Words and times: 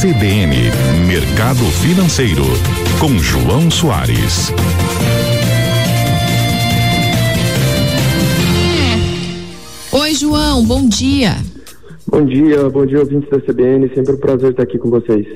CBN 0.00 0.54
Mercado 1.08 1.64
Financeiro, 1.82 2.44
com 3.00 3.18
João 3.18 3.68
Soares. 3.68 4.52
Oi, 9.90 10.14
João, 10.14 10.64
bom 10.64 10.88
dia. 10.88 11.32
Bom 12.06 12.24
dia, 12.24 12.70
bom 12.70 12.86
dia, 12.86 13.00
ouvintes 13.00 13.28
da 13.28 13.40
CBN. 13.40 13.92
Sempre 13.92 14.12
um 14.12 14.18
prazer 14.18 14.52
estar 14.52 14.62
aqui 14.62 14.78
com 14.78 14.88
vocês. 14.88 15.26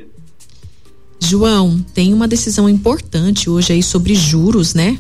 João, 1.19 1.85
tem 1.93 2.15
uma 2.15 2.29
decisão 2.29 2.69
importante 2.69 3.51
hoje 3.51 3.73
aí 3.73 3.83
sobre 3.83 4.15
juros, 4.15 4.75
né? 4.75 4.97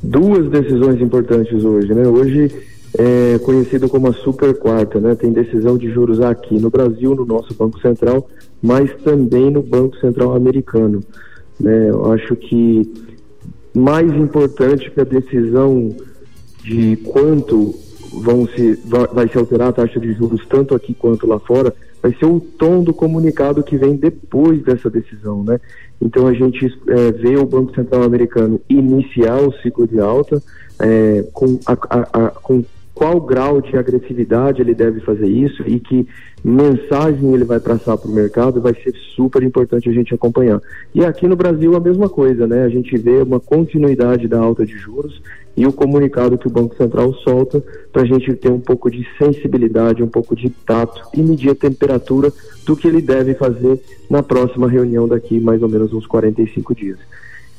Duas 0.00 0.48
decisões 0.48 1.00
importantes 1.00 1.64
hoje, 1.64 1.92
né? 1.92 2.06
Hoje 2.06 2.52
é 2.96 3.38
conhecido 3.38 3.88
como 3.88 4.08
a 4.08 4.12
super 4.12 4.56
quarta, 4.56 5.00
né? 5.00 5.14
Tem 5.14 5.32
decisão 5.32 5.76
de 5.76 5.90
juros 5.90 6.20
aqui 6.20 6.58
no 6.60 6.70
Brasil, 6.70 7.14
no 7.14 7.24
nosso 7.24 7.52
Banco 7.54 7.80
Central, 7.80 8.28
mas 8.62 8.90
também 9.02 9.50
no 9.50 9.62
Banco 9.62 9.96
Central 9.96 10.34
americano. 10.34 11.00
Né? 11.58 11.90
Eu 11.90 12.12
acho 12.12 12.36
que 12.36 12.92
mais 13.74 14.12
importante 14.12 14.90
que 14.90 15.00
a 15.00 15.04
decisão 15.04 15.94
de 16.62 16.96
quanto 16.96 17.74
vão 18.22 18.46
se, 18.46 18.78
vai 19.12 19.28
se 19.28 19.36
alterar 19.36 19.68
a 19.68 19.72
taxa 19.72 19.98
de 19.98 20.12
juros 20.12 20.46
tanto 20.48 20.74
aqui 20.74 20.94
quanto 20.94 21.26
lá 21.26 21.40
fora, 21.40 21.74
vai 22.00 22.14
ser 22.14 22.26
o 22.26 22.38
tom 22.38 22.84
do 22.84 22.94
comunicado 22.94 23.62
que 23.62 23.76
vem 23.76 23.96
depois 23.96 24.62
dessa 24.62 24.88
decisão, 24.88 25.42
né? 25.42 25.58
Então 26.00 26.26
a 26.26 26.32
gente 26.32 26.66
é, 26.88 27.12
vê 27.12 27.36
o 27.36 27.46
Banco 27.46 27.74
Central 27.74 28.04
americano 28.04 28.60
iniciar 28.68 29.40
o 29.40 29.52
ciclo 29.62 29.88
de 29.88 29.98
alta 29.98 30.40
é, 30.78 31.24
com, 31.32 31.58
a, 31.66 31.72
a, 31.72 32.26
a, 32.26 32.30
com 32.30 32.62
qual 32.94 33.20
grau 33.20 33.60
de 33.60 33.76
agressividade 33.76 34.62
ele 34.62 34.74
deve 34.74 35.00
fazer 35.00 35.26
isso 35.26 35.62
e 35.66 35.80
que 35.80 36.06
mensagem 36.44 37.34
ele 37.34 37.44
vai 37.44 37.58
traçar 37.58 37.98
para 37.98 38.08
o 38.08 38.14
mercado 38.14 38.60
vai 38.60 38.74
ser 38.74 38.94
super 39.16 39.42
importante 39.42 39.88
a 39.88 39.92
gente 39.92 40.14
acompanhar. 40.14 40.60
E 40.94 41.04
aqui 41.04 41.26
no 41.26 41.34
Brasil 41.34 41.74
a 41.74 41.80
mesma 41.80 42.08
coisa, 42.08 42.46
né? 42.46 42.62
A 42.62 42.68
gente 42.68 42.96
vê 42.96 43.22
uma 43.22 43.40
continuidade 43.40 44.28
da 44.28 44.38
alta 44.38 44.64
de 44.64 44.76
juros 44.78 45.20
e 45.56 45.66
o 45.66 45.72
comunicado 45.72 46.38
que 46.38 46.46
o 46.46 46.50
Banco 46.50 46.76
Central 46.76 47.12
solta 47.14 47.62
para 47.92 48.02
a 48.02 48.06
gente 48.06 48.32
ter 48.34 48.50
um 48.50 48.60
pouco 48.60 48.90
de 48.90 49.06
sensibilidade, 49.18 50.02
um 50.02 50.08
pouco 50.08 50.36
de 50.36 50.50
tato 50.50 51.02
e 51.14 51.22
medir 51.22 51.50
a 51.50 51.54
temperatura 51.54 52.32
do 52.64 52.76
que 52.76 52.86
ele 52.86 53.00
deve 53.00 53.34
fazer 53.34 53.80
na 54.08 54.22
próxima 54.22 54.68
reunião 54.68 55.08
daqui 55.08 55.40
mais 55.40 55.62
ou 55.62 55.68
menos 55.68 55.92
uns 55.92 56.06
45 56.06 56.74
dias. 56.74 56.98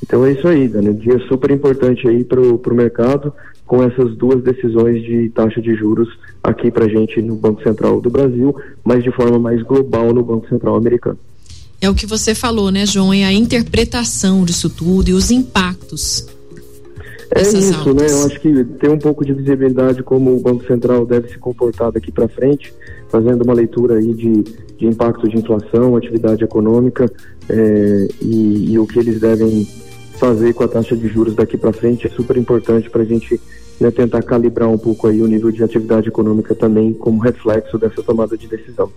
Então 0.05 0.23
é 0.23 0.33
isso 0.33 0.47
aí, 0.47 0.67
Dani. 0.67 0.89
Um 0.89 0.93
dia 0.93 1.19
super 1.27 1.49
importante 1.49 2.07
aí 2.07 2.23
para 2.23 2.39
o 2.39 2.75
mercado 2.75 3.33
com 3.65 3.83
essas 3.83 4.15
duas 4.15 4.43
decisões 4.43 5.01
de 5.01 5.29
taxa 5.29 5.59
de 5.59 5.73
juros 5.73 6.07
aqui 6.43 6.69
para 6.69 6.87
gente 6.87 7.19
no 7.23 7.35
Banco 7.35 7.63
Central 7.63 7.99
do 7.99 8.11
Brasil, 8.11 8.55
mas 8.83 9.03
de 9.03 9.11
forma 9.11 9.39
mais 9.39 9.63
global 9.63 10.13
no 10.13 10.23
Banco 10.23 10.47
Central 10.47 10.75
americano. 10.75 11.17
É 11.81 11.89
o 11.89 11.95
que 11.95 12.05
você 12.05 12.35
falou, 12.35 12.69
né, 12.69 12.85
João? 12.85 13.11
É 13.11 13.25
a 13.25 13.33
interpretação 13.33 14.45
disso 14.45 14.69
tudo 14.69 15.09
e 15.09 15.13
os 15.13 15.31
impactos. 15.31 16.27
É 17.31 17.41
isso, 17.41 17.93
né? 17.93 18.05
Eu 18.07 18.25
acho 18.27 18.39
que 18.39 18.63
tem 18.79 18.91
um 18.91 18.99
pouco 18.99 19.25
de 19.25 19.33
visibilidade 19.33 20.03
como 20.03 20.35
o 20.35 20.39
Banco 20.39 20.65
Central 20.67 21.03
deve 21.03 21.29
se 21.29 21.39
comportar 21.39 21.91
daqui 21.91 22.11
para 22.11 22.27
frente, 22.27 22.71
fazendo 23.09 23.41
uma 23.41 23.53
leitura 23.53 23.95
aí 23.95 24.13
de, 24.13 24.43
de 24.77 24.85
impacto 24.85 25.27
de 25.27 25.37
inflação, 25.37 25.95
atividade 25.95 26.43
econômica 26.43 27.11
é, 27.49 28.07
e, 28.21 28.73
e 28.73 28.79
o 28.79 28.85
que 28.85 28.99
eles 28.99 29.19
devem 29.19 29.67
fazer 30.15 30.53
com 30.53 30.63
a 30.63 30.67
taxa 30.67 30.95
de 30.95 31.07
juros 31.07 31.35
daqui 31.35 31.57
para 31.57 31.73
frente 31.73 32.07
é 32.07 32.09
super 32.09 32.37
importante 32.37 32.89
para 32.89 33.01
a 33.01 33.05
gente 33.05 33.39
né, 33.79 33.91
tentar 33.91 34.21
calibrar 34.23 34.69
um 34.69 34.77
pouco 34.77 35.07
aí 35.07 35.21
o 35.21 35.27
nível 35.27 35.51
de 35.51 35.63
atividade 35.63 36.07
econômica 36.07 36.55
também 36.55 36.93
como 36.93 37.19
reflexo 37.19 37.77
dessa 37.77 38.01
tomada 38.01 38.37
de 38.37 38.47
decisão. 38.47 38.91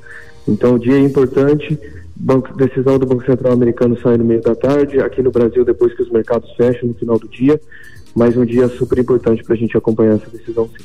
Então, 0.46 0.74
o 0.74 0.78
dia 0.78 0.94
é 0.94 1.00
importante, 1.00 1.78
banco, 2.16 2.56
decisão 2.56 2.98
do 2.98 3.06
Banco 3.06 3.24
Central 3.24 3.52
americano 3.52 3.98
sai 4.00 4.16
no 4.16 4.24
meio 4.24 4.40
da 4.40 4.54
tarde, 4.54 5.00
aqui 5.00 5.22
no 5.22 5.30
Brasil 5.30 5.64
depois 5.64 5.94
que 5.94 6.02
os 6.02 6.10
mercados 6.10 6.50
fecham 6.56 6.88
no 6.88 6.94
final 6.94 7.18
do 7.18 7.28
dia, 7.28 7.60
mas 8.14 8.36
um 8.36 8.44
dia 8.44 8.68
super 8.68 8.98
importante 8.98 9.42
para 9.44 9.54
a 9.54 9.58
gente 9.58 9.76
acompanhar 9.76 10.16
essa 10.16 10.30
decisão 10.30 10.68
sim. 10.68 10.84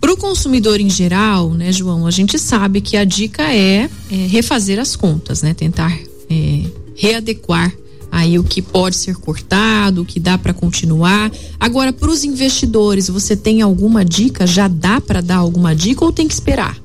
Para 0.00 0.12
o 0.12 0.16
consumidor 0.16 0.80
em 0.80 0.90
geral, 0.90 1.50
né, 1.50 1.72
João, 1.72 2.06
a 2.06 2.10
gente 2.10 2.38
sabe 2.38 2.80
que 2.80 2.96
a 2.96 3.04
dica 3.04 3.42
é, 3.42 3.88
é 4.10 4.14
refazer 4.28 4.78
as 4.78 4.94
contas, 4.94 5.42
né, 5.42 5.54
tentar 5.54 5.96
é, 6.30 6.62
readequar 6.94 7.72
aí 8.10 8.38
o 8.38 8.44
que 8.44 8.62
pode 8.62 8.96
ser 8.96 9.16
cortado, 9.16 10.02
o 10.02 10.04
que 10.04 10.18
dá 10.18 10.38
para 10.38 10.52
continuar. 10.52 11.30
Agora, 11.58 11.92
para 11.92 12.10
os 12.10 12.24
investidores, 12.24 13.08
você 13.08 13.36
tem 13.36 13.62
alguma 13.62 14.04
dica? 14.04 14.46
Já 14.46 14.68
dá 14.68 15.00
para 15.00 15.20
dar 15.20 15.36
alguma 15.36 15.74
dica 15.74 16.04
ou 16.04 16.12
tem 16.12 16.26
que 16.26 16.34
esperar? 16.34 16.76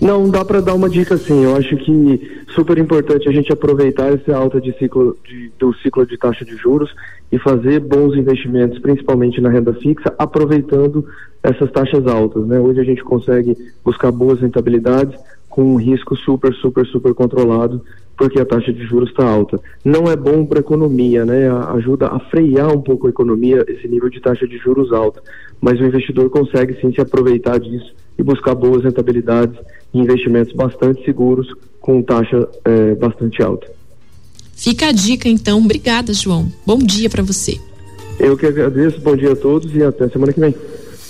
Não, 0.00 0.30
dá 0.30 0.44
para 0.44 0.62
dar 0.62 0.74
uma 0.74 0.88
dica 0.88 1.18
sim. 1.18 1.44
Eu 1.44 1.54
acho 1.56 1.76
que 1.76 2.42
super 2.54 2.78
importante 2.78 3.28
a 3.28 3.32
gente 3.32 3.52
aproveitar 3.52 4.12
essa 4.12 4.34
alta 4.34 4.60
de 4.60 4.72
ciclo 4.78 5.16
de, 5.28 5.52
do 5.58 5.74
ciclo 5.74 6.06
de 6.06 6.16
taxa 6.16 6.44
de 6.44 6.56
juros 6.56 6.90
e 7.30 7.38
fazer 7.38 7.80
bons 7.80 8.16
investimentos, 8.16 8.78
principalmente 8.78 9.40
na 9.40 9.50
renda 9.50 9.74
fixa, 9.74 10.14
aproveitando 10.18 11.06
essas 11.42 11.70
taxas 11.70 12.06
altas. 12.06 12.46
Né? 12.46 12.58
Hoje 12.58 12.80
a 12.80 12.84
gente 12.84 13.04
consegue 13.04 13.56
buscar 13.84 14.10
boas 14.10 14.40
rentabilidades 14.40 15.18
com 15.50 15.74
um 15.74 15.76
risco 15.76 16.16
super, 16.16 16.54
super, 16.54 16.86
super 16.86 17.12
controlado 17.12 17.82
porque 18.20 18.38
a 18.38 18.44
taxa 18.44 18.70
de 18.70 18.84
juros 18.84 19.08
está 19.08 19.26
alta. 19.26 19.58
Não 19.82 20.04
é 20.04 20.14
bom 20.14 20.44
para 20.44 20.58
a 20.58 20.60
economia, 20.60 21.24
né? 21.24 21.48
Ajuda 21.74 22.08
a 22.08 22.20
frear 22.20 22.70
um 22.70 22.82
pouco 22.82 23.06
a 23.06 23.10
economia 23.10 23.64
esse 23.66 23.88
nível 23.88 24.10
de 24.10 24.20
taxa 24.20 24.46
de 24.46 24.58
juros 24.58 24.92
alta. 24.92 25.22
Mas 25.58 25.80
o 25.80 25.84
investidor 25.84 26.28
consegue 26.28 26.78
sim 26.82 26.92
se 26.92 27.00
aproveitar 27.00 27.58
disso 27.58 27.94
e 28.18 28.22
buscar 28.22 28.54
boas 28.54 28.84
rentabilidades 28.84 29.58
e 29.94 29.98
investimentos 29.98 30.52
bastante 30.52 31.02
seguros 31.02 31.48
com 31.80 32.02
taxa 32.02 32.46
é, 32.62 32.94
bastante 32.94 33.42
alta. 33.42 33.66
Fica 34.54 34.88
a 34.88 34.92
dica 34.92 35.26
então. 35.26 35.58
Obrigada, 35.58 36.12
João. 36.12 36.52
Bom 36.66 36.76
dia 36.76 37.08
para 37.08 37.22
você. 37.22 37.58
Eu 38.18 38.36
que 38.36 38.44
agradeço. 38.44 39.00
Bom 39.00 39.16
dia 39.16 39.32
a 39.32 39.36
todos 39.36 39.74
e 39.74 39.82
até 39.82 40.06
semana 40.10 40.30
que 40.30 40.40
vem. 40.40 40.54